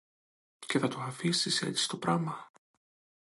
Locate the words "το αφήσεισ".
0.87-1.61